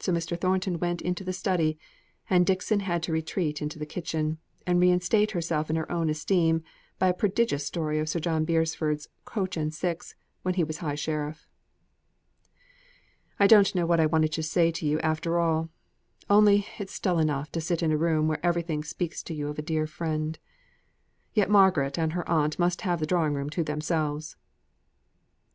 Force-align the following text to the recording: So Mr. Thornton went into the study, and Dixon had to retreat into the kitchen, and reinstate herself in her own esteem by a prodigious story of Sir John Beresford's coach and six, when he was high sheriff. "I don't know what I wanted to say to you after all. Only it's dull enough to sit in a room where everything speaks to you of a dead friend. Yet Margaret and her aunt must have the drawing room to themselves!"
So 0.00 0.12
Mr. 0.14 0.34
Thornton 0.40 0.78
went 0.78 1.02
into 1.02 1.22
the 1.24 1.34
study, 1.34 1.78
and 2.30 2.46
Dixon 2.46 2.80
had 2.80 3.02
to 3.02 3.12
retreat 3.12 3.60
into 3.60 3.78
the 3.78 3.84
kitchen, 3.84 4.38
and 4.66 4.80
reinstate 4.80 5.32
herself 5.32 5.68
in 5.68 5.76
her 5.76 5.92
own 5.92 6.08
esteem 6.08 6.62
by 6.98 7.08
a 7.08 7.12
prodigious 7.12 7.66
story 7.66 7.98
of 7.98 8.08
Sir 8.08 8.18
John 8.18 8.46
Beresford's 8.46 9.10
coach 9.26 9.58
and 9.58 9.74
six, 9.74 10.14
when 10.40 10.54
he 10.54 10.64
was 10.64 10.78
high 10.78 10.94
sheriff. 10.94 11.46
"I 13.38 13.46
don't 13.46 13.74
know 13.74 13.84
what 13.84 14.00
I 14.00 14.06
wanted 14.06 14.32
to 14.32 14.42
say 14.42 14.70
to 14.70 14.86
you 14.86 14.98
after 15.00 15.38
all. 15.38 15.68
Only 16.30 16.66
it's 16.78 16.98
dull 16.98 17.18
enough 17.18 17.52
to 17.52 17.60
sit 17.60 17.82
in 17.82 17.92
a 17.92 17.98
room 17.98 18.26
where 18.26 18.40
everything 18.42 18.82
speaks 18.82 19.22
to 19.24 19.34
you 19.34 19.48
of 19.48 19.58
a 19.58 19.60
dead 19.60 19.90
friend. 19.90 20.38
Yet 21.34 21.50
Margaret 21.50 21.98
and 21.98 22.14
her 22.14 22.26
aunt 22.26 22.58
must 22.58 22.80
have 22.80 23.00
the 23.00 23.06
drawing 23.06 23.34
room 23.34 23.50
to 23.50 23.62
themselves!" 23.62 24.36